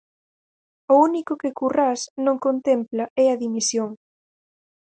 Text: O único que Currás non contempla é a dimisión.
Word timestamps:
O 0.93 0.95
único 1.07 1.33
que 1.41 1.55
Currás 1.59 2.01
non 2.25 2.37
contempla 2.45 3.05
é 3.23 3.25
a 3.29 3.39
dimisión. 3.43 3.89